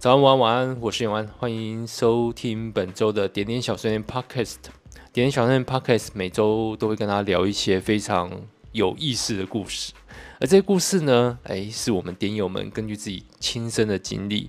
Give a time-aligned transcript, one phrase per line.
[0.00, 4.58] 早安，晚安，晚安，我是永安，欢迎收听本周的点点小碎念 Podcast。
[5.12, 8.30] 点点小碎念 Podcast 每周都会跟大家聊一些非常
[8.70, 9.92] 有意思的故事，
[10.38, 14.48] 而这些故事呢，诶，是我们点友们根据自己亲身的经历，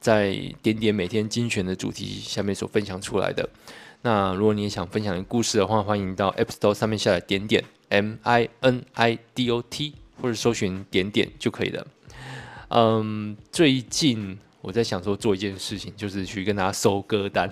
[0.00, 3.48] 在点点每天精选的主题下面所分享出来的。
[4.02, 11.86] 那如果你也想分享的故事的话，欢迎到 App Store 上面下载点点 M I N I D O T，或者搜寻点点就可以了。
[12.68, 14.36] 嗯，最近。
[14.60, 17.48] 我在想说做一件事情，就是去跟大家收歌单，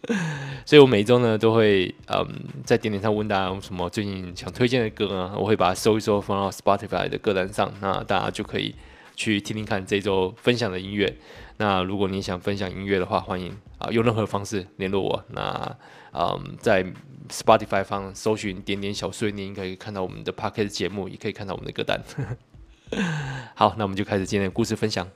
[0.64, 2.26] 所以我每一周呢都会嗯
[2.64, 8.74] 在点点上问大家有什么最近想推荐的歌啊，我会把它收一收放到 Spotify 的歌单上，那大家就可以
[9.16, 11.16] 去听听看这周分享的音乐。
[11.58, 15.24] 那如果你想分享音乐的话，欢迎啊用任何方式联络我。
[15.28, 15.76] 那
[16.12, 16.84] 嗯在
[17.28, 22.02] Spotify 上搜寻点点小碎念，可以看到我们的 Podcast 节目，也可以看到我们的歌单。
[23.54, 25.06] 好，那我们就开始今天的故事分享。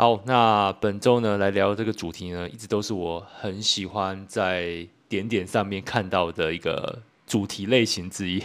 [0.00, 8.42] 好，那本周呢，来聊这个主题呢，一直都是我很喜欢在点点上面看到的一个主题类型之一。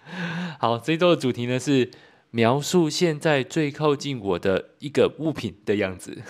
[0.58, 1.90] 好，这一周的主题呢是
[2.30, 6.22] 描述现在最靠近我的一个物品的样子。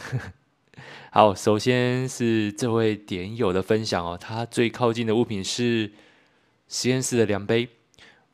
[1.12, 5.92] 好，首先是这位点友的分享哦，他最靠近的物品是
[6.66, 7.68] 实验室的量杯，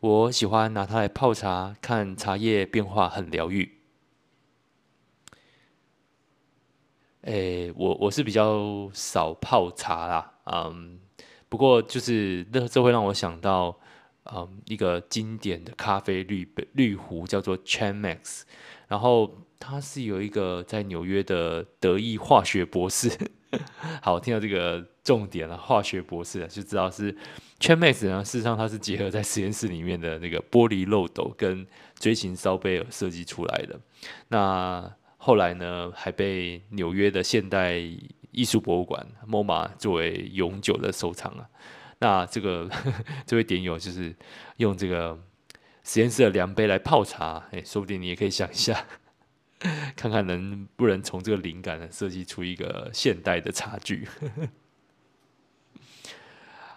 [0.00, 3.79] 我喜欢拿它来泡茶，看茶叶变化，很疗愈。
[7.22, 10.98] 诶、我我是比较少泡茶啦，嗯，
[11.50, 13.78] 不过就是这这会让我想到，
[14.32, 18.44] 嗯，一个经典的咖啡滤杯滤壶叫做 Chemex，
[18.88, 23.10] 然后它是有一个在纽约的德裔化学博士，
[24.00, 27.14] 好，听到这个重点了，化学博士就知道是
[27.58, 31.66] Chemex 呢，事实上它是结合在实验室里面的那个玻璃漏斗跟
[31.98, 33.78] 锥形烧杯而设计出来的，
[34.28, 34.90] 那。
[35.22, 37.74] 后来呢，还被纽约的现代
[38.30, 41.46] 艺术博物馆 MoMA 作为永久的收藏啊。
[41.98, 44.16] 那这个呵呵 这位点友就是
[44.56, 45.22] 用这个
[45.84, 48.86] 实验室的量杯来泡茶，哎，说不定你也可以想一下，
[49.94, 54.08] 看看能不能从这个灵感呢设计出一个现代的茶具。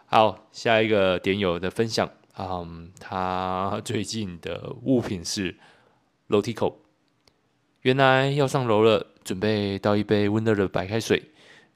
[0.07, 5.55] 好，下一个点友的分享，嗯，他最近的物品是
[6.27, 6.82] 楼梯口。
[7.83, 11.21] 原来要上楼了，准备倒一杯温热的白开水，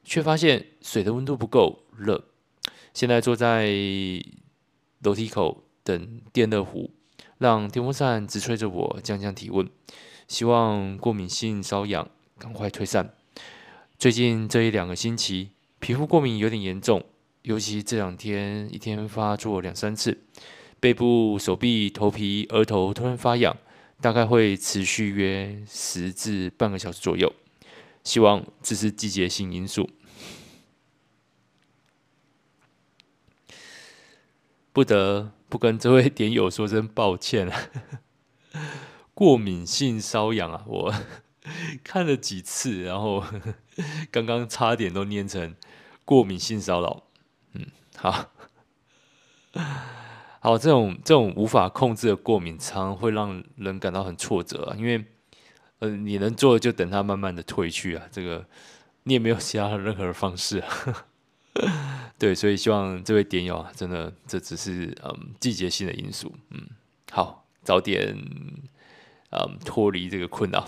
[0.06, 2.24] 却发现水的温度不够热。
[2.94, 3.68] 现在坐在
[5.04, 6.92] 楼梯口等电热壶，
[7.40, 9.70] 让电风扇直吹着我，降降体温。
[10.30, 12.10] 希望过敏性瘙痒
[12.40, 13.14] 赶快退散。
[14.00, 17.04] 最近这一两个星期，皮肤过敏有点严重，
[17.42, 20.18] 尤其这两天一天发作两三次，
[20.80, 23.58] 背部、手臂、头皮、额头突然发痒。
[24.00, 27.34] 大概会持续约十至半个小时左右，
[28.04, 29.90] 希望这是季节性因素。
[34.72, 37.70] 不得不跟这位点友说声抱歉啊！
[39.16, 40.94] 过敏性瘙痒啊，我
[41.84, 43.24] 看了几次，然后
[44.12, 45.56] 刚刚差点都念成
[46.06, 47.04] 过敏性骚扰。
[47.54, 47.66] 嗯，
[47.96, 48.30] 好。
[50.48, 54.76] 好，这种这种无法控制的过敏，常会让人感到很挫折啊。
[54.78, 55.04] 因为，
[55.80, 58.08] 呃，你能做的就等它慢慢的退去啊。
[58.10, 58.46] 这个
[59.04, 60.70] 你也没有其他的任何的方式啊。
[62.18, 66.34] 对，所以希望这位点友啊，真的这只是嗯季节性的因素。
[66.52, 66.62] 嗯，
[67.12, 68.18] 好，早点
[69.32, 70.66] 嗯脱离这个困扰。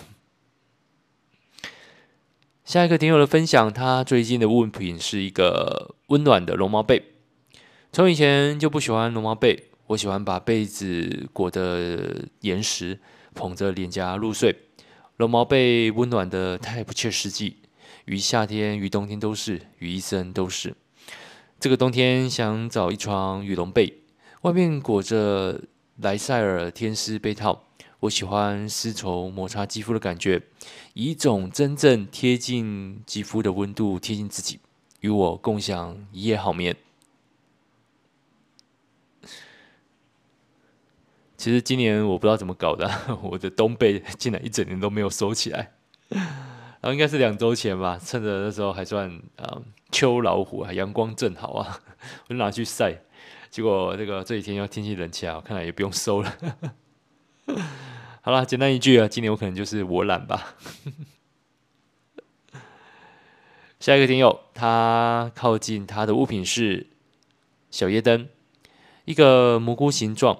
[2.65, 7.13] 下一个点友的分享，他最近的物品是一个温暖的绒毛被。
[7.93, 9.67] 从以前就不喜欢绒毛被。
[9.89, 12.99] 我喜欢把被子裹得严实，
[13.33, 14.55] 捧着脸颊入睡。
[15.17, 17.57] 绒毛被温暖得太不切实际，
[18.05, 20.75] 于夏天于冬天都是，于一生都是。
[21.59, 24.01] 这个冬天想找一床羽绒被，
[24.43, 25.59] 外面裹着
[25.97, 27.63] 莱赛尔天丝被套。
[28.01, 30.39] 我喜欢丝绸摩擦肌肤的感觉，
[30.93, 34.59] 以一种真正贴近肌肤的温度贴近自己，
[34.99, 36.75] 与我共享一夜好眠。
[41.39, 42.91] 其实今年我不知道怎么搞的，
[43.23, 45.71] 我的冬被竟然一整年都没有收起来。
[46.09, 49.57] 然后应该是两周前吧，趁着那时候还算啊、
[49.89, 51.79] 秋老虎啊，阳光正好啊，
[52.27, 52.93] 我就拿去晒。
[53.49, 56.37] 结果这个这几天要天气冷起来，我看来也不用收了。
[58.19, 60.55] 好了，简单一句啊，今年我可能就是我懒吧。
[63.79, 66.87] 下一个听友，他靠近他的物品是
[67.71, 68.27] 小夜灯，
[69.05, 70.37] 一个蘑菇形状。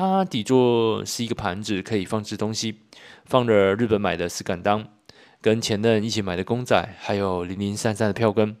[0.00, 2.78] 它底座是一个盘子，可以放置东西，
[3.26, 4.88] 放着日本买的石敢当，
[5.42, 8.56] 跟前任一起买的公仔，还有零零散散的票根。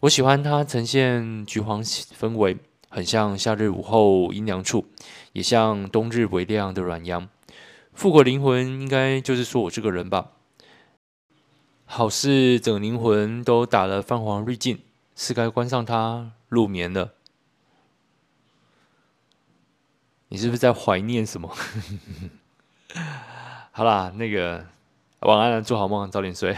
[0.00, 2.56] 我喜欢它呈现橘黄氛围，
[2.88, 4.86] 很像夏日午后阴凉处，
[5.34, 7.28] 也像冬日微亮的暖阳。
[7.92, 10.32] 复活灵魂应该就是说我这个人吧。
[11.84, 14.80] 好似整灵魂都打了泛黄滤镜，
[15.14, 17.12] 是该关上它入眠了。
[20.36, 21.50] 你是不是在怀念什么？
[23.72, 24.62] 好啦，那个
[25.20, 26.54] 晚安，做好梦，早点睡。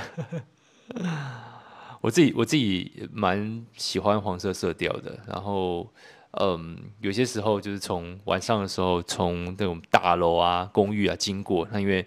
[2.02, 5.88] 我自己我自己蛮喜欢黄色色调的，然后
[6.32, 12.04] 嗯，有些时候就是从晚上的时候，从那种大楼啊、公寓啊经过，那因为。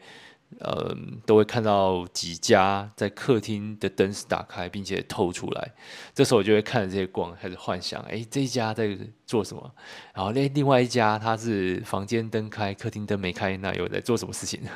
[0.60, 0.96] 呃，
[1.26, 5.72] 都会看到几家在客厅的灯是打开，并且透出来。
[6.14, 9.72] 这时候我就会看着这些光，开始幻想：哎，这一家在做什么？
[10.14, 14.62] 然后另另外一家，他是房间灯开，客厅灯没开，那又在做什么事情？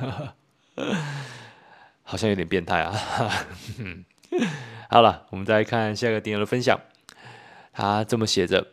[2.03, 2.93] 好像有点变态啊！
[4.89, 6.79] 好了，我们再看下一个点友的分享。
[7.73, 8.67] 他这么写着：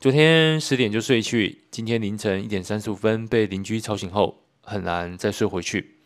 [0.00, 4.41] 昨天十点就睡去，今天凌晨一点三十五分被邻居吵醒后。
[4.62, 5.96] 很难再睡回去，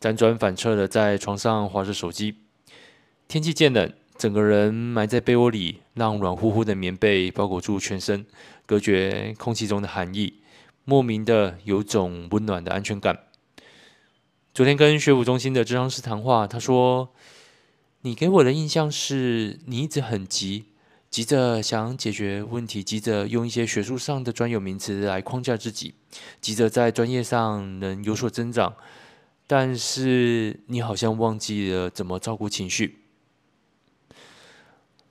[0.00, 2.36] 辗转反侧的在床上划着手机。
[3.28, 8.26] 天气渐冷，整个人埋在被窝里，让软乎乎的棉被包裹住全身，
[8.66, 10.34] 隔绝空气中的寒意，
[10.84, 13.20] 莫名的有种温暖的安全感。
[14.52, 17.14] 昨天跟学府中心的咨商师谈话，他说
[18.02, 20.66] ：“你给我的印象是你一直很急。”
[21.12, 25.94] 急着想解决问题，急着用一些学术上的专有名词来框架自己，
[26.40, 28.74] 急着在专业上能有所增长，
[29.46, 33.00] 但是你好像忘记了怎么照顾情绪。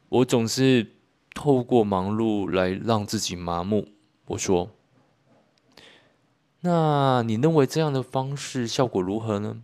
[0.09, 0.87] 我总是
[1.35, 3.87] 透过忙碌来让自己麻木。
[4.25, 4.71] 我说
[6.61, 9.61] ：“那你认为这样的方式效果如何呢？”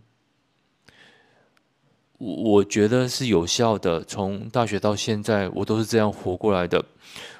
[2.18, 4.04] 我我觉得是有效的。
[4.04, 6.84] 从大学到现在，我都是这样活过来的。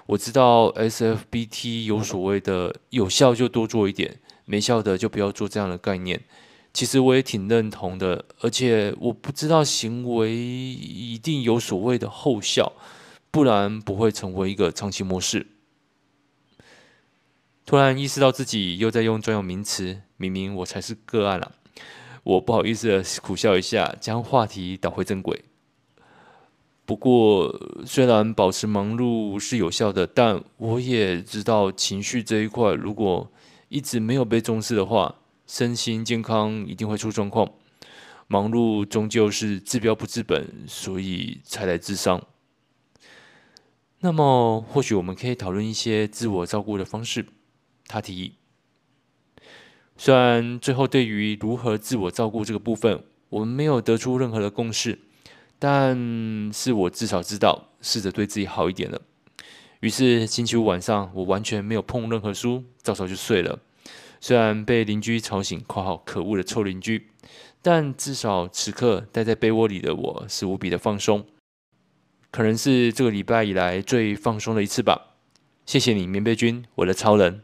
[0.06, 6.22] 我知道 SFBT 有所谓的有效就多做一点，没效的就不要做这样的概念。
[6.72, 12.72] 其实我也挺认同的，而且我不知道行为一定有所谓的后效，
[13.30, 15.46] 不然不会成为一个长期模式。
[17.66, 21.52] 突然意识到自己又在用专有名词，明明我才是个案了。
[22.24, 25.44] 我不好意思的苦笑一下，将话题导回正轨。
[26.84, 27.54] 不过，
[27.84, 33.30] 虽然保持忙碌是有效的，但我也知道情绪这一块，如果
[33.68, 35.16] 一直没有被重视的话，
[35.46, 37.50] 身心健康一定会出状况。
[38.26, 42.22] 忙碌终究是治标不治本，所以才来治伤。
[44.00, 47.26] 那么，或许我们可以讨论一些自我照顾的方式。
[47.86, 48.37] 他提议。
[50.00, 54.96] 虽然最后对于如何自我照顾这个部分，我们没有得出任何的共识，
[55.58, 59.02] 但是我至少知道试着对自己好一点了。
[59.80, 63.58] 于是星期五晚上，我完全没有碰任何书，早早就睡了。
[64.20, 67.08] 虽然被邻居吵醒（括号可恶的臭邻居），
[67.60, 71.26] 但至少此刻待在被窝里的我是无比的放松，
[72.30, 75.16] 可能是这个礼拜以来最放松的一次吧。
[75.66, 77.42] 谢谢你，棉被君，我的超人。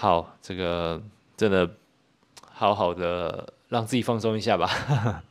[0.00, 1.02] 好，这个
[1.36, 1.68] 真的
[2.52, 5.24] 好好的让自己放松一下吧。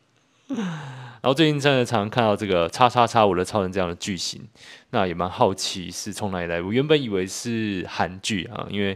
[0.50, 4.46] 然后最近真的常常看到这个“叉叉叉我的超人”这样的剧情，
[4.90, 6.62] 那也蛮好奇是从哪里来。
[6.62, 8.94] 我原本以为是韩剧啊，因为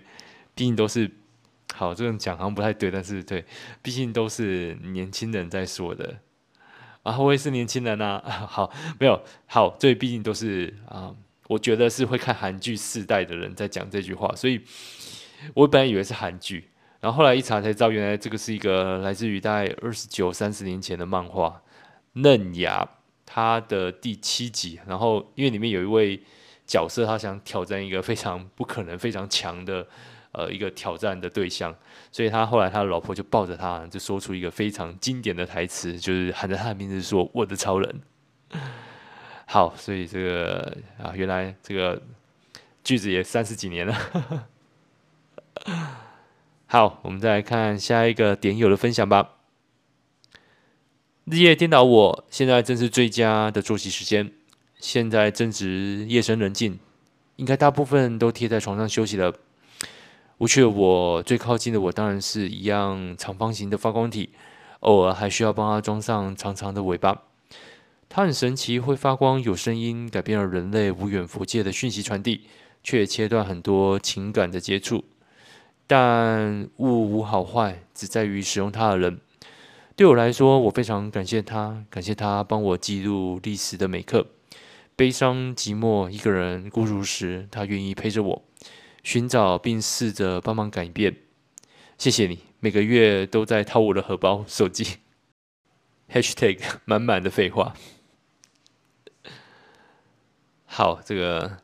[0.53, 1.09] 毕竟都是
[1.73, 3.45] 好这种讲好像不太对，但是对，
[3.81, 6.17] 毕竟都是年轻人在说的
[7.03, 8.21] 啊，我也是年轻人啊。
[8.27, 11.15] 好，没有好，这毕竟都是啊，
[11.47, 14.59] 我觉得是会看韩剧世代的人在讲这句话，所以。
[15.53, 16.69] 我本来以为是韩剧，
[16.99, 21.47] 然后后来一查才知道，原来这个是一个来自于大概二十九、三十年前的漫画
[22.21, 22.83] 《嫩芽》，
[23.25, 24.79] 它的第七集。
[24.87, 26.21] 然后因为里面有一位
[26.65, 29.85] 角色，他想挑战一个非常不可能、非常强的
[30.31, 31.75] 呃一个挑战的对象，
[32.11, 38.01] 所以他后来他的老婆就抱着他，就说出一个非常经典的台词，就是喊着他的名字说：“我的超人。”
[39.47, 42.01] 好，所以这个啊，原来这个
[42.83, 43.93] 句子也三十几年了。
[46.65, 49.35] 好，我们再来看下一个点友的分享吧。
[51.25, 54.31] 日夜颠倒我，现在正是最佳的作息时间。
[54.79, 56.79] 现在正值夜深人静，
[57.35, 59.35] 应该大部分都贴在床上休息了。
[60.39, 64.31] 无趣的我，最靠近的我当然是一样长方形的发光体，
[64.79, 67.21] 偶尔还需要帮他装上长长的尾巴。
[68.09, 72.47] 它很神奇，会发光，有声音，改变了人类无远弗届的讯息传递，
[72.83, 75.05] 却切断很多情感的接触。
[75.91, 79.19] 但物无好坏，只在于使用它的人。
[79.97, 84.25] 对我来说，我非常感谢他，感谢他帮我记录历史的每刻。
[84.95, 88.41] 悲伤、寂寞、一个人孤独时，他愿意陪着我，
[89.03, 91.17] 寻找并试着帮忙改变。
[91.97, 94.99] 谢谢你，每个月都在掏我的荷包、手机。
[96.09, 97.73] #hashtag 满满的废话。
[100.63, 101.57] 好，这个，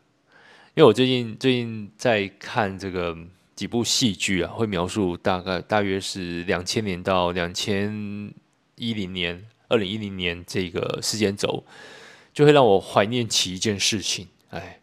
[0.75, 3.17] 因为我最近最近在看这个。
[3.57, 8.31] 几部戏剧啊，会描述大概大约是两千年到两千
[8.75, 11.65] 一零年、二零一零年这个时间轴，
[12.31, 14.27] 就会让我怀念起一件事情。
[14.51, 14.79] 哎，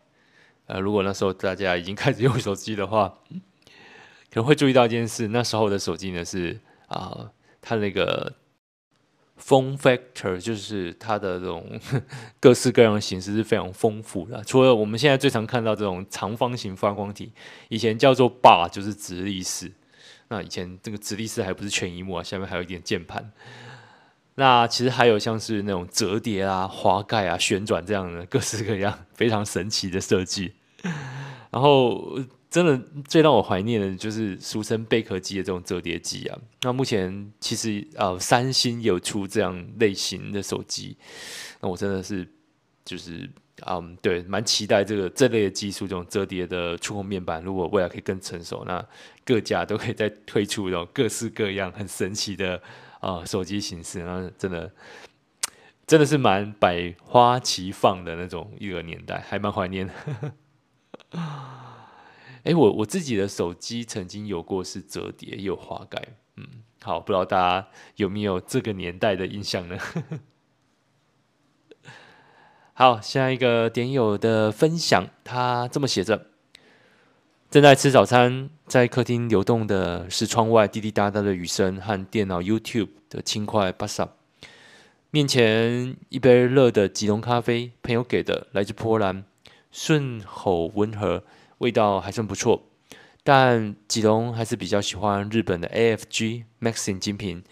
[0.67, 3.17] 呃，如果那时候大家已经开始用手机的话，
[4.31, 7.31] 可能会注意到一件事，那时候的手机呢是啊、
[7.63, 8.35] 它那个。
[9.47, 11.79] Form factor 就是它的这种
[12.41, 14.43] 各式各样的形式是非常丰富的。
[14.45, 17.31] 除了我们现在最常看到这种长方形发光体，
[17.69, 19.71] 以前叫做 bar 就是直立式。
[20.29, 23.33] 那以前这个直立式还不是全荧幕啊，下面还有一点键盘。
[24.37, 30.55] 那其实还有像是那种折叠啊、滑盖啊、旋转这样的各式各样 非常神奇的设计。
[31.51, 32.19] 然后。
[32.55, 36.39] 真的最让我怀念的就是俗称贝壳机的这种折叠机啊。
[36.63, 40.97] 那目前其实呃，三星有出这样类型的手机，
[41.61, 42.25] 那我真的是
[42.85, 43.29] 就是
[43.67, 48.87] 嗯，对，蛮期待这个这类的技术，这种折叠的触控面板，如果未来可以更成熟，那
[49.25, 52.63] 各家都可以再推出这种各式各样很神奇的
[53.01, 54.73] 啊、手机形式，那真的
[55.89, 60.33] 真的是蛮百花齐放的那种一个年代，还蛮怀念的。
[62.45, 66.47] 哎，我我自己的手机曾经有过是折叠，也有滑盖，嗯，
[66.83, 69.79] 好，不知道大家有没有这个年代的印象呢？
[72.75, 76.27] 好，下一个点友的分享，他这么写着：
[77.51, 84.07] 正在吃早餐，在客厅流动的是窗外滴滴答答的雨声和电脑 YouTube 的轻快 Bass，
[85.11, 89.25] 面前一杯热的吉隆咖啡，朋友给的，来自波兰，
[89.73, 91.25] 顺口温和。
[91.59, 92.65] 味道还算不错，
[93.23, 97.43] 但吉隆还是比较喜欢日本的 AFG Maxin 精品，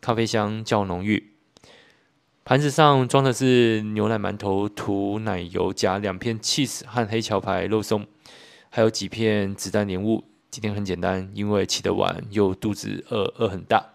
[0.00, 1.32] 咖啡香较浓郁。
[2.44, 8.06] 盘子上装的是牛奶馒头，涂奶油，夹两片 cheese 和黑桥牌肉松，
[8.70, 10.22] 还有几片子弹莲雾。
[10.48, 13.94] 今天很简单，因为起得晚又肚子饿，饿很大。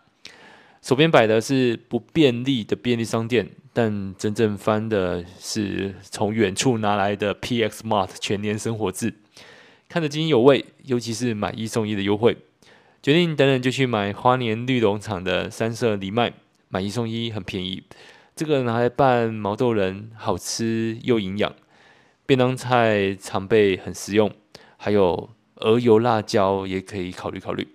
[0.82, 9.14] 手边摆的是不便利的便利商店，但真正翻的是从远处拿来的 PX Mart 全年生活志。
[9.92, 12.38] 看得津津有味，尤其是买一送一的优惠，
[13.04, 16.32] 决定等等就去买花莲绿农场的三色藜麦，
[16.70, 17.84] 买一送一很便宜。
[18.34, 21.54] 这个拿来拌毛豆仁，好吃又营养。
[22.26, 24.32] 便当菜常备很实用，
[24.78, 27.68] 还有鹅油辣椒也可以考虑考虑。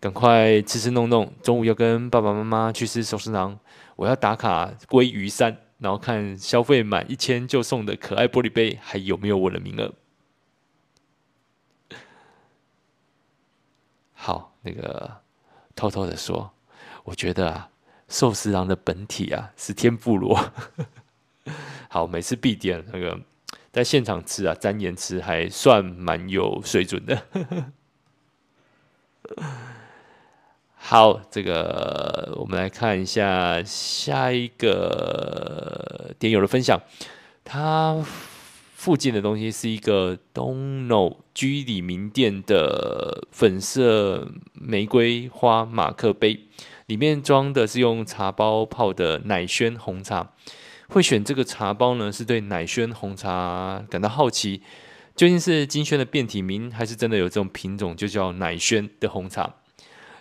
[0.00, 3.58] 赶快吃吃弄弄，中午要跟爸爸妈妈去吃寿司郎，
[3.96, 9.94] 我要打卡鲑鱼山，然后看消费满一千就送的可爱玻璃杯还有没有我的名额。
[14.16, 15.18] 好，那个
[15.76, 16.50] 偷偷的说，
[17.04, 17.70] 我觉得啊，
[18.08, 20.52] 寿司郎的本体啊是天妇罗。
[21.88, 23.20] 好，每次必点那个，
[23.70, 27.22] 在现场吃啊，沾盐吃还算蛮有水准的。
[30.74, 36.80] 好，这个我们来看一下下一个点友的分享，
[37.44, 38.04] 他。
[38.84, 46.40] 附近的东西是一个 Dono 居里名店的粉色玫瑰花马克杯，
[46.84, 50.32] 里面装的是用茶包泡的奶轩红茶。
[50.88, 54.60] 会选这个茶包呢，是对奶轩红茶感到好奇，
[55.16, 59.54] 究竟是金萱的变体名，还是真的有这种品种就叫奶轩的红茶？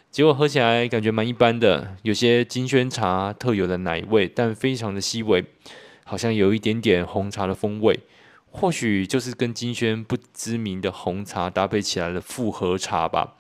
[0.10, 5.44] 结果喝起来感觉蛮一般的，有些金萱茶特有的奶味，但非常的细微，
[6.06, 8.00] 好像有一点点红茶的风味。
[8.54, 13.36] 或许就是跟金萱不知名的红茶搭配起来的复合茶吧。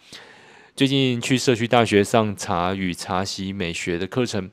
[0.75, 4.49] 最近去社区大学上茶与茶席美学的课程，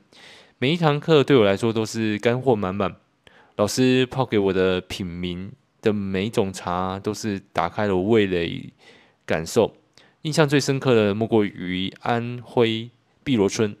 [0.59, 2.95] 每一堂课对我来说都是干货满满。
[3.55, 5.51] 老师泡给我的品名
[5.81, 8.71] 的每一种茶，都是打开了味蕾
[9.25, 9.75] 感受。
[10.21, 12.91] 印象最深刻的莫过于安徽
[13.23, 13.75] 碧螺春。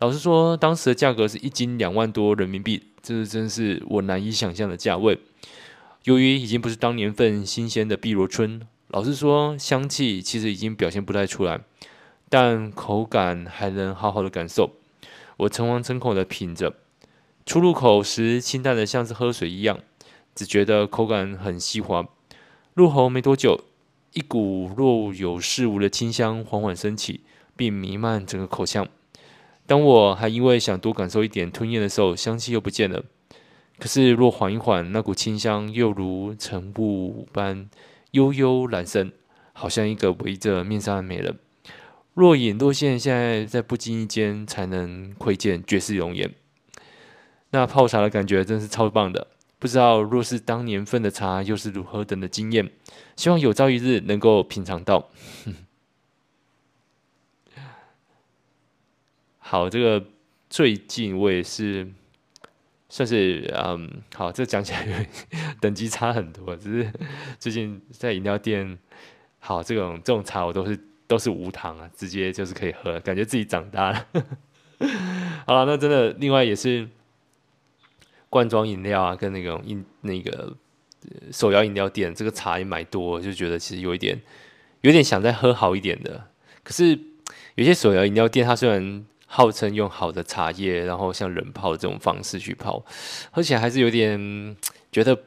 [0.00, 5.16] 老师说，当时的价格是一斤两万多人民币，这真是我难以想象的价位。
[6.04, 11.62] 由于已经不是当年份新鲜的碧螺春，老实说，香气其实已经表现不太出来，
[12.28, 14.72] 但口感还能好好的感受。
[15.38, 16.74] 我诚惶诚恐的品着，
[17.46, 19.80] 出入口时清淡的像是喝水一样，
[20.34, 22.06] 只觉得口感很细滑。
[22.74, 23.64] 入喉没多久，
[24.12, 27.22] 一股若有似无的清香缓缓升起，
[27.56, 28.86] 并弥漫整个口腔。
[29.66, 33.04] 当我还因为想多感受一点吞咽的时候，香气又不见了。
[33.78, 37.68] 可是若缓一缓，那股清香又如晨雾般
[38.12, 39.12] 悠悠然生，
[39.52, 41.38] 好像一个围着面纱的美人。
[42.14, 46.32] 若隐若现，现在在不经意间才能窥见，绝世容颜。
[47.50, 49.26] 那泡茶的感觉真是超棒的，
[49.58, 52.70] 不知道若是当年份的茶，又是如何等的惊艳。
[53.16, 55.10] 希望有朝一日能够品尝到。
[59.38, 60.06] 好，这个
[60.48, 61.92] 最近我也是
[62.94, 65.08] 算是嗯，好，这讲起来
[65.60, 66.92] 等级差很多，只是
[67.40, 68.78] 最近在饮料店，
[69.40, 74.06] 好，这种这种茶我都是都是无糖啊，直接就是可以喝，感觉自己长大了。
[75.44, 76.88] 好了，那真的另外也是
[78.30, 80.56] 罐装饮料啊，跟那种饮那个
[81.32, 84.22] 手摇饮料店，这个茶也买多，就觉得其实有一点
[84.82, 86.28] 有点想再喝好一点的。
[86.62, 86.96] 可是
[87.56, 89.04] 有些手摇饮料店，它虽然
[89.36, 92.84] 号称用好的茶叶，然后像冷泡这种方式去泡，
[93.32, 94.56] 而且还是有点
[94.92, 95.18] 觉得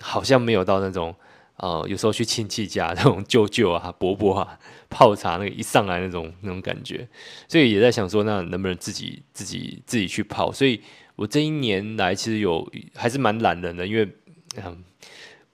[0.00, 1.14] 好像没有到那种
[1.58, 4.58] 呃，有时候去亲戚家 那种舅舅啊、伯伯啊
[4.90, 7.06] 泡茶那个一上来那种那种感觉，
[7.46, 10.50] 所以也在想说，那能不能自己自己自己去泡？
[10.50, 10.82] 所以
[11.14, 14.08] 我这一年来其实有还是蛮懒人的，因为
[14.56, 14.82] 嗯，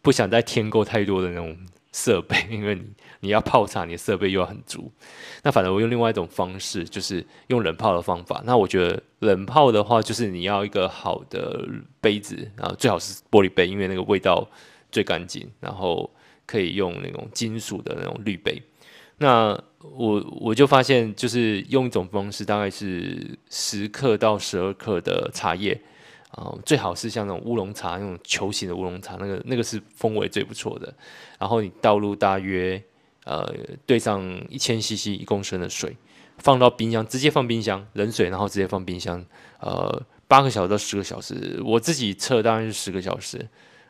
[0.00, 1.54] 不想再添购太多的那种
[1.92, 2.84] 设备， 因为你。
[3.20, 4.90] 你要泡茶，你的设备又要很足。
[5.42, 8.40] 那反正我用另外一种方式，就是用冷泡的方法。
[8.44, 11.68] 那我觉得冷泡的话，就是你要一个好的
[12.00, 14.48] 杯子，然后最好是玻璃杯，因为那个味道
[14.92, 15.50] 最干净。
[15.58, 16.08] 然后
[16.46, 18.62] 可以用那种金属的那种滤杯。
[19.18, 25.80] 那我我就发现，就是用一种方式，大概是十克到十二克的茶叶。
[26.30, 30.94] 啊、最好是像那种乌龙茶，那种球形的乌龙茶，那个那个是风味最不错的。
[31.38, 32.80] 然后你倒入大约。
[33.28, 35.94] 呃，兑上一千 CC 一公升的水，
[36.38, 39.22] 放到冰箱，直接放冰箱，冷水，然后直接放冰箱，
[39.60, 43.46] 呃，八个小时到十个小时，我自己测当然是十个小时，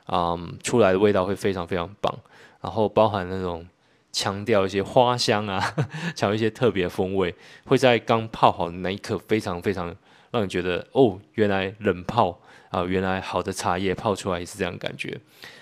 [0.09, 2.13] 嗯，出来的味道会非常非常棒，
[2.61, 3.65] 然后包含那种
[4.11, 5.61] 强调一些花香啊，
[6.17, 7.33] 强调一些特别风味，
[7.67, 9.95] 会在刚泡好的那一刻非常非常
[10.33, 15.19] 让你觉得哦，原来冷泡啊、原来好的茶叶泡出来也是这样感觉。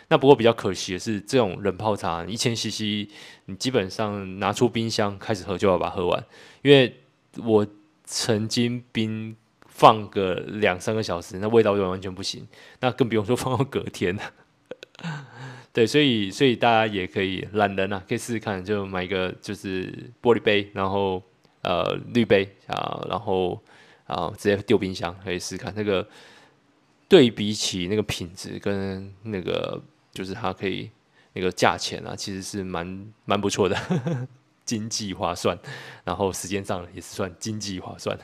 [0.08, 3.08] 那不过比较可惜的是，这种冷泡茶一千 CC，
[3.46, 6.24] 你基本上拿出冰箱开始喝就要把它喝完，
[6.62, 7.00] 因为
[7.38, 7.66] 我
[8.04, 9.34] 曾经冰
[9.66, 12.46] 放个两三个小时，那味道就完全不行，
[12.78, 14.22] 那更不用说放到隔天了。
[15.72, 19.92] 对，所以所以大家也可以懒人啊，可以试试看，就买一个就是
[20.22, 21.20] 玻璃杯，然后
[21.62, 23.60] 呃滤杯啊，然后
[24.06, 26.06] 啊直接丢冰箱，可以试试看那个
[27.08, 29.82] 对比起那个品质跟那个。
[30.16, 30.90] 就是它可以
[31.35, 33.76] 那个价钱啊，其实是蛮蛮不错的，
[34.64, 35.59] 经济划算，
[36.05, 38.18] 然后时间上也是算经济划算。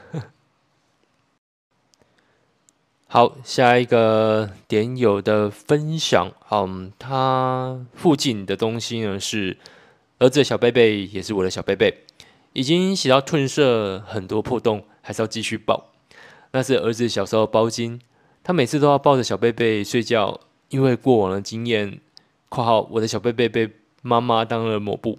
[3.06, 9.58] 好，下一个点友的分享，嗯，他附近的东西呢是
[10.18, 12.04] 儿子的小贝贝，也是我的小贝贝，
[12.54, 15.92] 已经洗到褪色，很多破洞，还是要继续抱。
[16.52, 18.00] 那是儿子小时候包巾，
[18.42, 20.40] 他每次都要抱着小贝贝睡觉。
[20.72, 22.00] 因为过往的经验，
[22.48, 25.18] 括号我的小贝贝被妈妈当了抹布，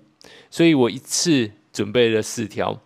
[0.49, 2.81] 所以我一次准备了四条。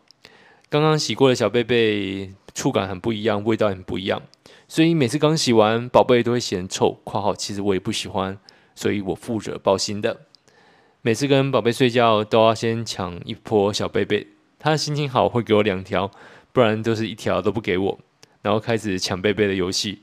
[0.70, 4.22] 刚刚洗过的小贝贝触感很不一样，味道很不一样，
[4.68, 7.00] 所以每次刚洗完，宝贝都会嫌臭。
[7.06, 8.38] 括号其实我也不喜欢，
[8.76, 10.24] 所以我负责包新的。
[11.02, 14.28] 每次跟宝贝睡觉都要先抢一波小贝贝，
[14.60, 16.12] 他心情好会给我两条，
[16.52, 18.00] 不然都是一条都不给我，
[18.42, 20.02] 然后开始抢贝贝的游戏。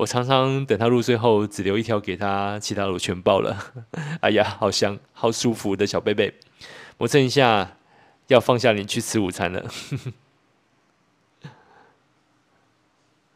[0.00, 3.54] 我常常等他入睡后，只留一条给他，其他的我全抱了。
[4.22, 6.32] 哎呀，好香，好舒服的小贝贝。
[6.96, 7.76] 我趁一下，
[8.28, 9.62] 要放下你去吃午餐了。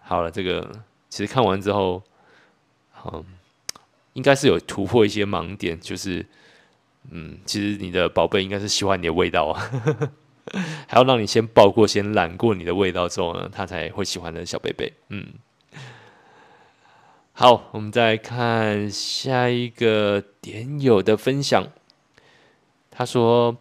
[0.00, 2.03] 好了，这个其实看完之后，
[3.12, 3.22] 嗯，
[4.14, 6.24] 应该是有突破一些盲点，就是，
[7.11, 9.70] 嗯，其实你的宝贝应该是喜欢你的味道啊，
[10.88, 14.90] 还要让你先抱过，先揽过你的味道之后呢，他才会喜欢的小贝贝。
[15.11, 15.27] 嗯。
[17.37, 21.66] 好，我们再看下一个点友的分享。
[22.92, 23.57] 他说：“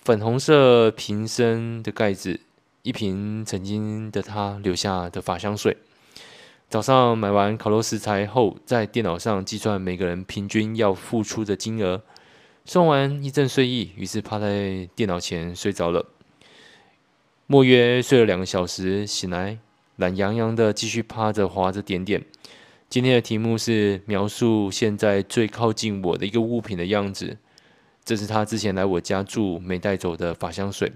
[0.00, 2.38] 粉红色瓶身的盖子，
[2.82, 5.76] 一瓶曾经的他留下的发香水。
[6.68, 12.00] 早上买完烤肉食材后，在电脑上计算每个人平均要付出的金额。
[12.64, 16.06] 算完一阵睡意，于是趴在电脑前睡着了。
[17.48, 19.58] 莫约睡了两个小时，醒来。”
[20.00, 22.24] 懒洋洋的继续趴着滑着点点。
[22.88, 27.36] 今天的题目是描述现在最靠近我的一个物品的样子。
[28.02, 30.90] 这是他之前来我家住没带走的法香水。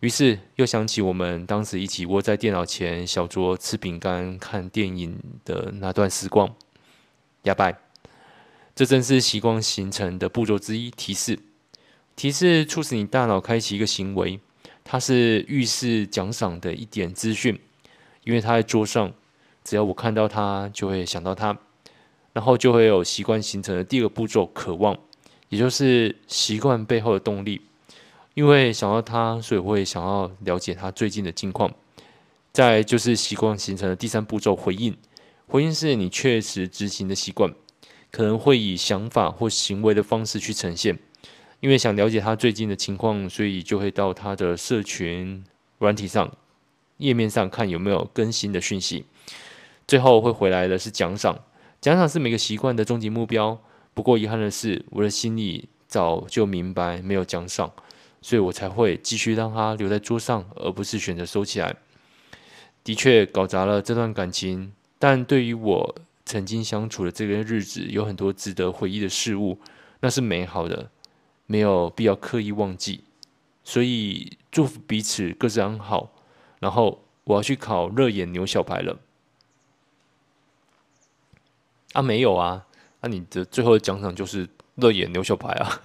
[0.00, 6.54] 于是又想起我们当时一起窝在电脑前小酌吃饼干看电影的那段时光。
[7.44, 7.72] 哑巴，
[8.76, 10.90] 这正是习惯形成的步骤之一。
[10.90, 11.38] 提示，
[12.14, 14.38] 提示促使你大脑开启一个行为，
[14.84, 17.58] 它是预示奖赏的一点资讯，
[18.28, 19.10] 因为他在桌上，
[19.64, 21.56] 只要我看到他，就会想到他，
[22.34, 24.94] 然后就会有习惯形成的第二个步骤——渴望，
[25.48, 27.62] 也就是习惯背后的动力。
[28.34, 31.72] 因为想到他，所以会想要了解他最近的近况。
[32.52, 34.94] 再就是习惯形成的第三步骤——回应。
[35.46, 37.50] 回应是你确实执行的习惯，
[38.10, 40.98] 可能会以想法或行为的方式去呈现。
[41.60, 45.42] 因为想了解他最近的情况，所以就会到他的社群
[45.78, 46.30] 软体上
[46.98, 49.06] 页面上看有没有更新的讯息。
[49.86, 51.38] 最后会回来的是奖赏，
[51.80, 53.58] 奖赏是每个习惯的终极目标。
[53.94, 57.72] 不过遗憾的是，我的心里早就明白没有奖赏，
[58.20, 61.74] 所以我才会继续让它留在桌上，而不是选择收起来。
[62.84, 64.72] 的确搞砸了这段感情。
[64.98, 65.94] 但对于我
[66.26, 69.58] 曾经相处的这个日子，有很多值得回忆的事物，
[70.00, 70.90] 那是美好的，
[71.46, 73.04] 没有必要刻意忘记。
[73.64, 76.10] 所以祝福彼此各自安好。
[76.58, 78.98] 然后我要去考热眼牛小排了。
[81.92, 82.66] 啊，没有啊，
[83.00, 85.82] 那、啊、你的最后的奖赏就是热眼牛小排啊。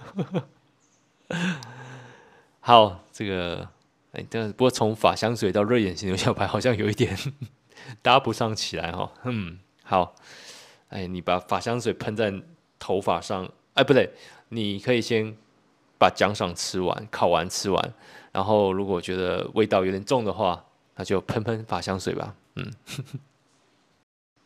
[2.60, 3.68] 好，这个
[4.12, 7.16] 哎，但不过从法香水到热眼型牛小排，好像有一点。
[8.00, 10.14] 搭不上起来哈，嗯，好，
[10.88, 12.32] 哎，你把法香水喷在
[12.78, 14.10] 头发上，哎，不对，
[14.48, 15.36] 你可以先
[15.98, 17.94] 把奖赏吃完，考完吃完，
[18.34, 20.64] 然后如果觉得味道有点重的话，
[20.96, 22.72] 那就喷喷发香水吧，嗯，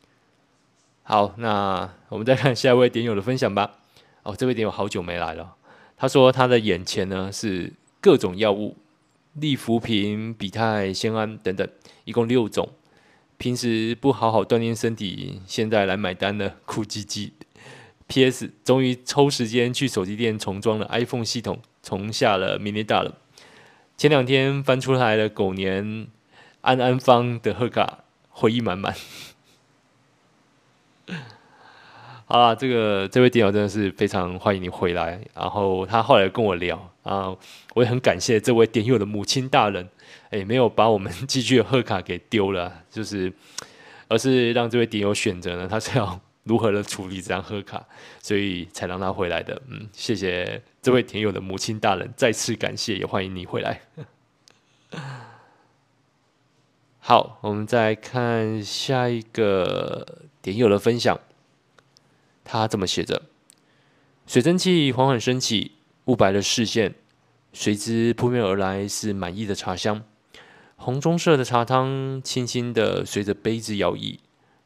[1.03, 3.79] 好，那我们再看下一位点友的分享吧。
[4.25, 5.55] 哦，这位点友好久没来了，
[5.97, 7.73] 他说他的眼前呢是
[8.03, 8.77] 各种药物，
[9.33, 11.67] 利福平、比泰、酰胺等等，
[12.05, 12.69] 一共六种。
[13.39, 17.31] 平时不好好锻炼身体，现在来买单了，哭唧唧。
[18.07, 18.51] P.S.
[18.65, 23.17] 终于抽时间去手机店重装了 iPhone 系统，重下了迷你大了。
[23.99, 26.07] 前两天翻出来了狗年
[26.61, 28.95] 安安方的贺卡，回忆满满。
[32.25, 35.21] 好啦，这个这位电友真的是非常欢迎你回来。
[35.35, 37.35] 然后他后来跟我聊啊，
[37.75, 39.89] 我也很感谢这位点友的母亲大人。
[40.31, 43.33] 诶，没有把我们寄去的贺卡给丢了，就是，
[44.07, 47.87] 而是让这位点友选择呢，他是要如何的处理这张贺卡，
[48.23, 49.61] 所以才让他回来的。
[49.69, 53.83] 嗯，谢谢这位田友的母亲大人，再次感谢，也欢迎你回来。
[57.01, 61.19] 好，我们再看下一个点友的分享，
[62.45, 63.23] 他这么写着：
[64.27, 65.73] 水蒸气缓缓升起，
[66.05, 66.95] 雾白的视线，
[67.53, 70.03] 随之扑面而来是满意的茶香。
[70.77, 74.19] 红棕色的茶汤轻轻的随着杯子摇曳，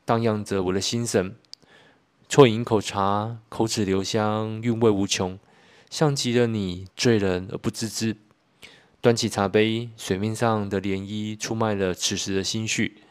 [0.04, 1.34] 荡漾着我的心神。
[2.32, 5.38] 啜饮口茶，口齿留香，韵味无穷，
[5.90, 8.16] 像极了你醉人而不自知。
[9.02, 13.02] 端起茶杯，水面上的涟漪出卖了此时的心绪。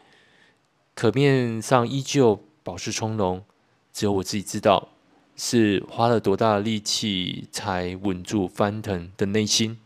[0.96, 3.46] 可面上依旧保持从容，
[3.94, 4.90] 只有我自己知道，
[5.36, 9.78] 是花了多大的力气才稳住翻腾的内心。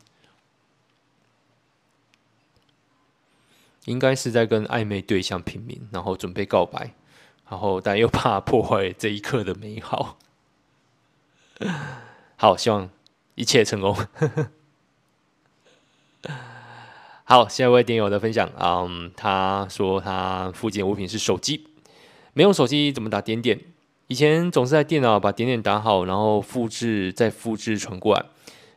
[3.84, 6.94] 应该是在跟暧昧对象拼命，然后准备告白，
[7.50, 10.18] 然后但又怕破坏这一刻的美好。
[12.36, 12.90] 好，希望
[13.36, 13.96] 一切成功。
[17.24, 21.68] 好，下一位点友的分享，嗯，他说他附近物品是手机，
[22.34, 23.60] 没有手机怎么打点点？
[24.08, 28.26] 以前总是在电脑把点点打好，然后复制再复制传过来，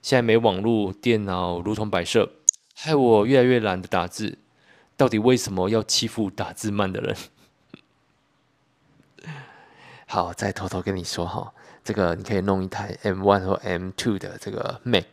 [0.00, 2.30] 现在没网络，电脑如同摆设，
[2.74, 4.38] 害我越来越懒得打字。
[4.96, 7.14] 到底为什么要欺负打字慢的人？
[10.10, 11.52] 好，再偷偷跟你说哈，
[11.84, 15.04] 这个你可以弄一台 M1 或 M2 的这个 Mac，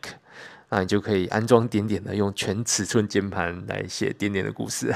[0.70, 4.96] 那你就可以安装点点的，用全尺寸键盘来写点点的故事。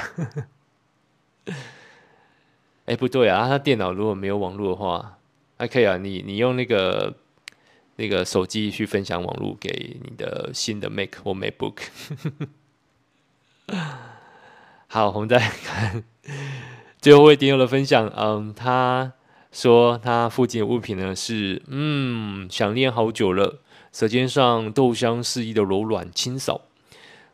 [2.85, 5.17] 哎，不对啊，他电脑如果没有网络的话，
[5.57, 7.13] 还可以啊，你你用那个
[7.97, 11.75] 那个手机去分享网络给你的新的 Mac 或 MacBook。
[14.87, 16.05] 好，我们再看
[17.01, 18.07] 最后一位点友的分享。
[18.15, 19.11] 嗯，他
[19.51, 26.61] 说他附近的物品呢是，嗯，想念好久了，舌尖上豆香四溢的柔软清扫，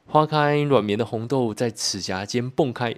[0.06, 2.96] 花开软绵的红豆在齿颊间蹦开，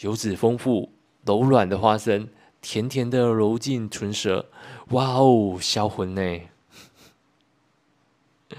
[0.00, 0.92] 油脂丰富、
[1.24, 2.28] 柔软的花生，
[2.60, 4.46] 甜甜的揉进唇舌，
[4.90, 6.40] 哇哦，销魂呢！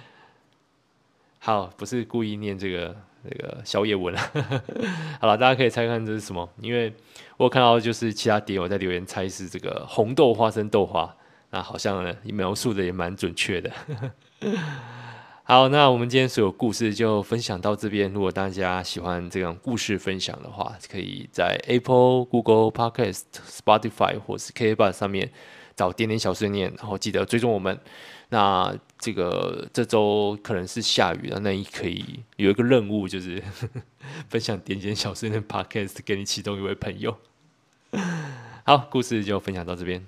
[1.39, 2.97] 好，不是故意念这个
[3.29, 4.31] 这个宵夜文啊。
[5.19, 6.47] 好了，大家可以猜看这是什么？
[6.61, 6.93] 因为
[7.37, 11.15] 我看到就是其他点友在留言猜是这个红豆花生豆花，
[11.49, 13.71] 那好像呢描述的也蛮准确的。
[15.47, 18.11] 好，那我们今天所有故事就分享到这边。
[18.11, 25.31] 如果大家喜欢这种故事分享的话，可以在 Apple、Google Podcast、Spotify 或是 KKBOX 上面
[25.75, 27.79] 找点点小碎念，然后记得追踪我们。
[28.35, 33.41] 那这个这周可能是下雨了，那你可以有一个任务，就是
[34.27, 37.17] 分享点点小碎念 Podcast 给你其中一位朋友。
[38.65, 40.05] 好，故事就分享到这边。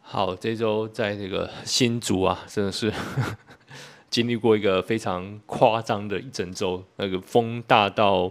[0.00, 2.92] 好，这周在这个新竹啊，真的是
[4.12, 6.80] 经历过一个非常夸张的一整周。
[6.94, 8.30] 那个风大到，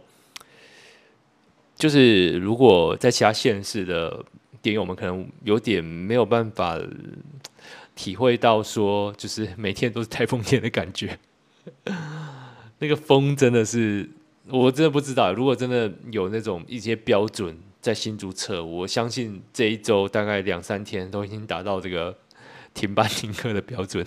[1.75, 4.23] 就是如果在其他县市的
[4.61, 6.79] 点友们可能有点没有办法
[7.93, 11.19] 体会到，说就是每天都是台风 天的感觉。
[12.79, 14.09] 那个风真的是，
[14.47, 17.57] 我真的不知道，如果真的有那种一些标准。
[17.81, 22.15] 在新竹测，我相信这一周大概两三天都已经达到这个
[22.75, 24.05] 停班停课的标准。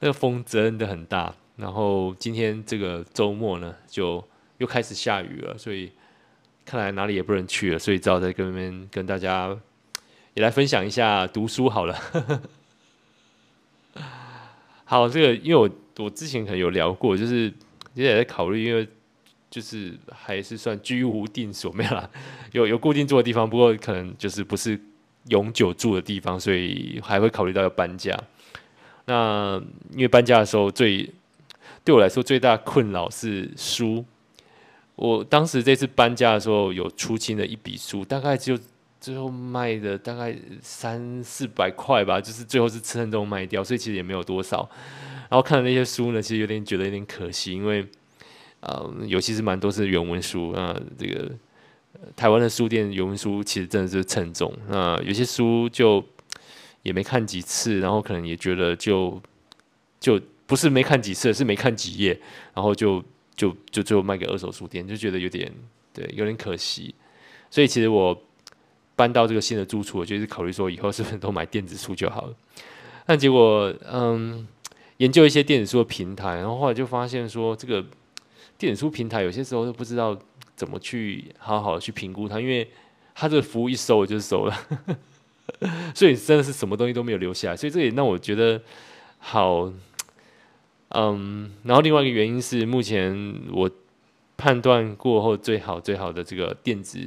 [0.00, 4.22] 那个风真的很大，然后今天这个周末呢，就
[4.58, 5.92] 又开始下雨了，所以
[6.64, 9.56] 看来哪里也不能去了，所以只好在这边跟大家
[10.34, 11.96] 也来分享一下读书好了。
[14.84, 15.70] 好，这个因为我
[16.04, 17.52] 我之前可能有聊过，就是
[17.94, 18.88] 也在考虑，因为。
[19.50, 22.08] 就是还是算居无定所，没有啦，
[22.52, 24.80] 有有固定住的地方，不过可能就是不是
[25.26, 28.16] 永久住的地方，所以还会考虑到要搬家。
[29.10, 29.60] 那
[29.92, 31.12] 因为搬家的时候最，
[31.84, 34.04] 对我来说最大困扰是书。
[34.94, 38.56] 我当时这次搬家的时候有出清了一笔书，大概就
[39.00, 44.68] 最后卖的大概三四百块吧，就是最后是称重卖掉，所以其实也没有多少。
[45.28, 47.86] 然后看了那些书呢，其实有点觉得有点可惜，因为。
[48.62, 51.32] 呃，尤其是蛮多是原文书啊，这个
[52.14, 54.54] 台湾的书店原文书其实真的是称重。
[54.68, 56.04] 那有些书就
[56.82, 59.20] 也没看几次，然后可能也觉得就
[59.98, 62.18] 就不是没看几次，是没看几页，
[62.54, 63.02] 然后就
[63.34, 65.52] 就就最后卖给二手书店，就觉得有点
[65.92, 66.94] 对，有点可惜。
[67.50, 68.16] 所以其实我
[68.96, 72.34] 搬到这个新的住处，我就是考虑说以后是不是都买电子书就好了。
[73.06, 74.46] 但结果嗯，
[74.98, 77.84] 研究一些电子书的平台，然后后来就发现说这个。
[78.58, 80.14] 电子书平台有些时候都不知道
[80.54, 82.70] 怎么去好好的去评估它，因为
[83.14, 84.54] 它这个服务一收我就收了，
[85.94, 88.60] 所以真的是什么东西都没有留下来，所以这也让我觉得
[89.18, 89.72] 好，
[90.90, 93.70] 嗯，然后另外一个原因是，目前我
[94.36, 96.98] 判断过后最好最好的这个电子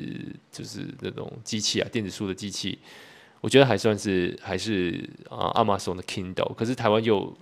[0.52, 2.80] 就是那种机器啊，电子书的机器，
[3.42, 7.36] 我觉得还算是还是啊，Amazon 的 Kindle，可是台湾又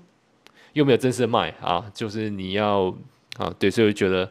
[0.73, 2.95] 又没有正式卖啊，就是你要。
[3.37, 4.29] 啊，对，所以我觉得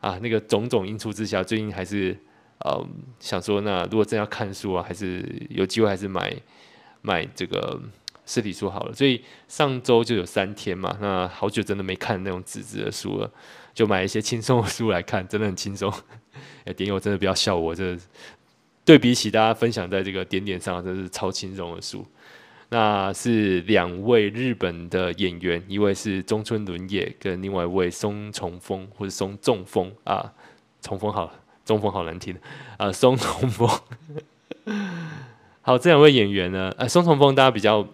[0.00, 2.18] 啊，那个种种因素之下，最近还是
[2.58, 2.86] 呃
[3.20, 6.34] 想说，那如果真要看书啊，还是有机会还是买
[7.02, 7.80] 买这个
[8.26, 8.92] 实体书好了。
[8.92, 13.30] 所以上周就有三天嘛，那好久真的没看那种纸质的书了，
[13.74, 15.92] 就买一些轻松的书来看，真的很轻松。
[16.64, 17.96] 哎， 点友真的不要笑我，这
[18.84, 22.06] 对比起大家分享在这个点点上，真是超轻松的书。
[22.70, 30.32] 那是两位日本的演员，一位是中村伦也，跟另外一位松重丰或者松重丰啊，
[30.80, 31.32] 重丰好了，
[31.64, 32.36] 中丰好难听
[32.76, 33.68] 啊，松重丰。
[35.62, 37.86] 好，这两位演员呢，呃、啊，松重丰大家比较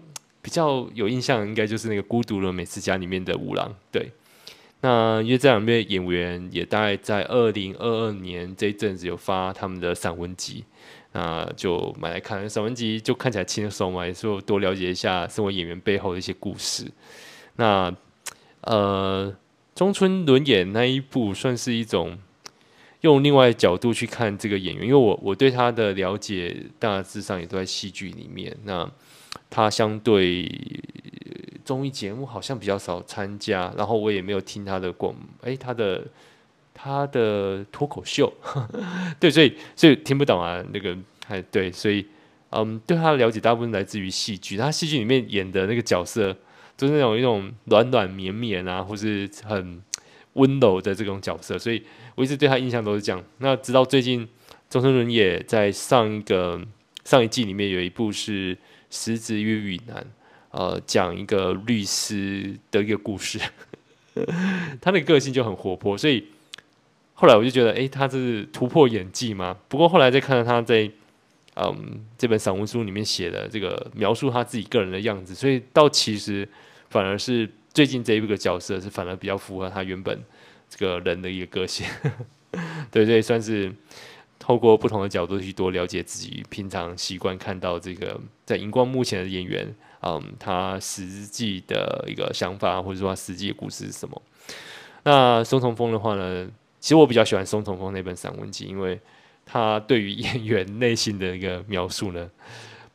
[0.42, 3.72] 比较有印象，应该就是那个《孤独的美食家》里面的五郎。
[3.92, 4.10] 对，
[4.80, 10.64] 那因为这两位演员也大概在二零二二年这一阵子有发他们的散文集。
[11.12, 16.86] 那就买来看，散文集就看起来轻松嘛，也是多了解一下身为演员背后的一些故事。
[17.56, 17.92] 那
[18.60, 19.34] 呃，
[19.74, 22.16] 中村伦也那一部算是一种
[23.02, 28.56] 用另外角度去看这个演员，因为我我对他的了解大致上也都在戏剧里面。
[28.64, 28.90] 那
[29.48, 30.50] 他相对
[31.64, 36.06] 综艺节目好像比较少参加，然后我也没有听他的广，哎，他的。
[36.82, 38.32] 他的脱口秀，
[39.20, 42.06] 对，所以所以听不懂啊，那个还对，所以
[42.50, 46.34] 嗯，对他的了解大部分来自于戏剧，他戏剧里面演的那个角色
[46.78, 49.82] 都是那种一种软软绵绵啊，或是很
[50.34, 51.82] 温柔的这种角色，所以
[52.20, 53.24] 我一直对他印象都是这样。
[53.38, 54.28] 那直到最近，
[54.68, 56.60] 中村伦也在上一个
[57.02, 58.54] 上一季里面有一部是
[58.90, 59.96] 《石子与雨男》，
[60.50, 63.40] 呃，讲一个律师的一个故事，
[64.82, 66.26] 他的个性就很活泼，所以
[67.14, 69.56] 后来我就觉得，哎，他是突破演技嘛？
[69.68, 70.90] 不过后来再看到他在
[71.54, 76.46] 嗯这本散文书里面写的这个描述他自己个人的样子，所以到其实
[76.90, 80.22] 反而是最近这一个角色是反而比较符合他原本
[80.70, 81.86] 这个人的一个个性，
[82.90, 83.70] 对，所以算是。
[84.42, 94.22] 透过不同的角度去多了解自己平常习惯看到这个在荧光幕前的演员，嗯，他实际的一个想法，或者说他实际的故事是什么？
[95.04, 96.48] 那松重峰的话呢，
[96.80, 98.98] 其实我比较喜欢松重峰那本散文集，因为
[99.44, 102.28] 他对于演员内心的一个描述呢，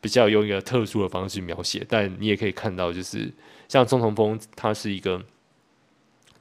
[0.01, 1.85] 比较用一个特殊的方式描写。
[1.88, 3.31] 但你也可以看到，就是
[3.69, 5.23] 像松重峰，他是一个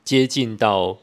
[0.02, 0.98] 接近到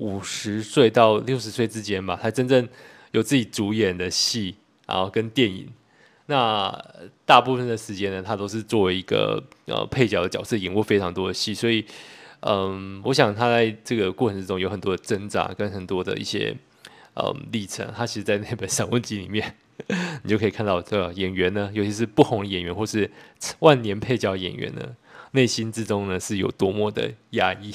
[0.00, 2.68] 五十岁到六十岁之间吧，他真正。
[3.12, 4.54] 有自己主演的戏，
[4.86, 5.68] 然后跟电影，
[6.26, 6.72] 那
[7.26, 11.84] 大部分的时间呢，他都是作为一个呃配角的角色演过非常多的戏，所以
[12.42, 16.56] 嗯，我想他在这个过程之中有很多的挣扎跟很多的一些
[17.16, 17.92] 嗯历程。
[17.96, 19.56] 他其实，在那本散文集里面，
[20.22, 23.10] 你就可以看到这演员呢，尤其是不红的演员或是
[23.58, 24.94] 万年配角演员呢，
[25.32, 27.74] 内心之中呢是有多么的压抑。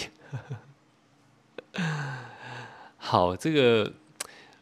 [2.97, 3.91] 好，这个。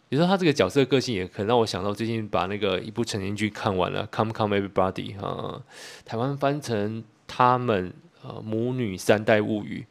[0.09, 5.59] 你说他这个角色个性也可让我想到最近把那个一部沉浸剧看完了，《Come Come Everybody》啊，
[6.05, 9.87] 台湾翻成他们呃母女三代物语，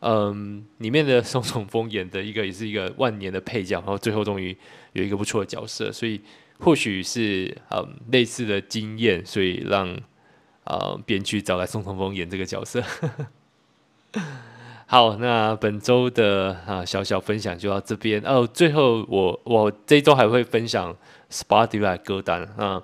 [0.00, 4.56] 嗯，里面的松重丰演的一个也是一个万年的配角，然后最后终于
[4.92, 6.20] 有一个不错的角色，所以
[6.58, 9.96] 或许是嗯类似的经验，所以让
[10.64, 12.82] 啊编剧找来松重丰演这个角色。
[14.90, 18.44] 好，那本周的啊小小分享就到这边哦。
[18.44, 20.96] 最后我，我我这周还会分享
[21.30, 22.82] Spotify 歌单啊，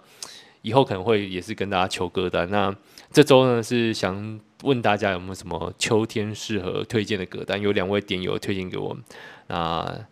[0.63, 2.49] 以后可能会也是跟大家求歌单。
[2.49, 2.73] 那
[3.11, 7.61] 这周呢是想问大家有没有什么秋天适合推荐的歌单？
[7.61, 9.03] 有两位点友推荐给我们，
[9.49, 9.57] 那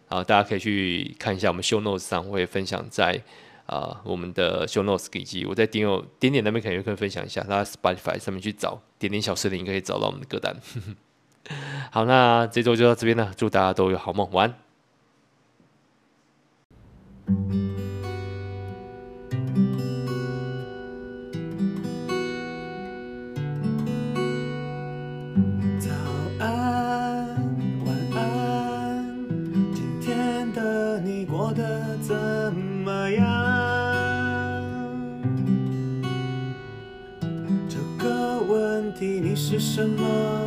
[0.09, 3.23] 啊大家可以去看一下我们 Show Notes 上会分享在
[3.67, 10.57] 啊我们的 Show Notes 以及我在点友点点那边可能也可以分享一下，大家 Spotify 上面去找点点小森林可以找到我们的歌单。
[11.91, 14.55] 好，那这周就到这边了，祝大家都有好梦，晚安。
[25.79, 25.91] 早
[26.39, 26.47] 安，
[27.85, 29.15] 晚安，
[29.73, 32.15] 今天的你过得怎
[32.55, 33.25] 么样？
[37.69, 40.44] 这个问题你是什么？